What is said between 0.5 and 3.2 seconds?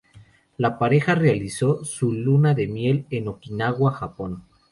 La pareja realizó su luna de miel